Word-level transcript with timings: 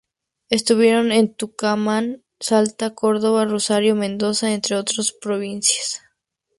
Estuvieron 0.49 1.11
en 1.11 1.35
Tucumán, 1.35 2.23
Salta, 2.39 2.95
Córdoba, 2.95 3.45
Rosario, 3.45 3.93
Mendoza, 3.93 4.51
entre 4.51 4.75
otras 4.75 5.11
provincias. 5.11 6.01